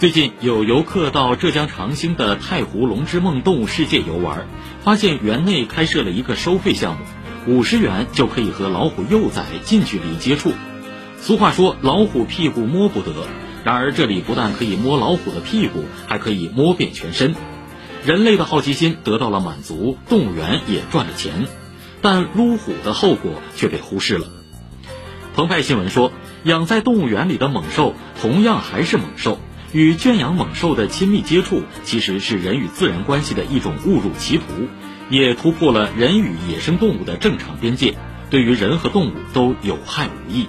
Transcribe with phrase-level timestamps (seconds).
[0.00, 4.46] 最近有游客到浙江长兴的太湖龙之梦动物世界游玩，
[4.82, 7.04] 发现园内开设了一个收费项目，
[7.46, 10.54] 五十元就可以和老虎幼崽近距离接触。
[11.18, 13.12] 俗话说“老虎屁股摸不得”，
[13.62, 17.34] 然而这里不但可以摸老虎的屁股，还可以摸遍全身。
[18.02, 21.46] 人类的好奇心得到了满足，动物园也赚了钱，
[22.00, 24.28] 但撸虎的后果却被忽视了。
[25.34, 26.10] 澎湃新闻说，
[26.44, 29.38] 养在动物园里的猛兽同样还是猛兽，
[29.72, 34.42] 与圈养猛兽的亲密接触其实是人与自然关系的一种误入歧途，
[35.10, 37.94] 也突破了人与野生动物的正常边界，
[38.30, 40.48] 对于人和动物都有害无益。